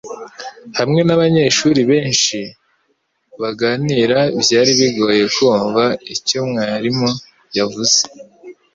Hamwe 0.77 0.99
nabanyeshuri 1.07 1.81
benshi 1.91 2.39
baganira 3.41 4.19
byari 4.41 4.71
bigoye 4.79 5.23
kumva 5.35 5.83
icyo 6.15 6.39
mwarimu 6.49 7.09
yavuze 7.57 7.99